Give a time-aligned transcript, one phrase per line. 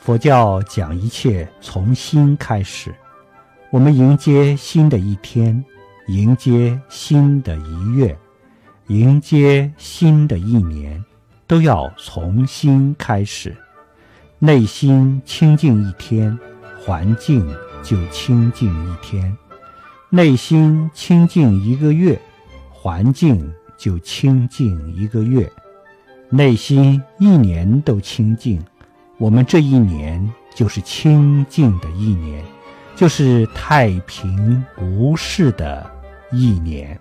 [0.00, 2.92] 佛教讲一切从心开始，
[3.70, 5.62] 我们迎接新的一天，
[6.08, 8.18] 迎接新的一月，
[8.86, 11.04] 迎接新的一年，
[11.46, 13.54] 都要从心开始。
[14.38, 16.36] 内心清净一天，
[16.82, 17.46] 环境
[17.82, 19.30] 就清净一天；
[20.08, 22.18] 内心清净一个月，
[22.70, 25.52] 环境就清净一个月。
[26.30, 28.64] 内心一年都清净，
[29.20, 32.42] 我们这一年就是清净的一年，
[32.96, 35.88] 就是太平无事的
[36.32, 36.98] 一年。